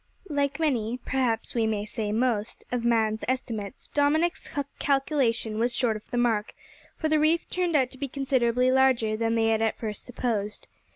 Like 0.31 0.59
many, 0.59 0.97
perhaps 0.97 1.53
we 1.53 1.67
may 1.67 1.85
say 1.85 2.11
most, 2.11 2.63
of 2.71 2.83
man's 2.83 3.23
estimates, 3.27 3.87
Dominick's 3.89 4.49
calculation 4.79 5.59
was 5.59 5.75
short 5.75 5.95
of 5.95 6.09
the 6.09 6.17
mark, 6.17 6.55
for 6.97 7.07
the 7.07 7.19
reef 7.19 7.47
turned 7.51 7.75
out 7.75 7.91
to 7.91 7.99
be 7.99 8.07
considerably 8.07 8.71
larger 8.71 9.15
than 9.15 9.35
they 9.35 9.49
had 9.49 9.61
at 9.61 9.77
first 9.77 10.03
supposed. 10.03 10.67